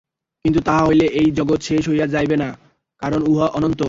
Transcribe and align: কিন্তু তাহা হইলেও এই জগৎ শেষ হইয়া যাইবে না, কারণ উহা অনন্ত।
কিন্তু 0.45 0.59
তাহা 0.61 0.81
হইলেও 0.85 1.09
এই 1.19 1.27
জগৎ 1.31 1.59
শেষ 1.61 1.83
হইয়া 1.89 2.07
যাইবে 2.07 2.35
না, 2.43 2.49
কারণ 3.01 3.19
উহা 3.27 3.47
অনন্ত। 3.57 3.79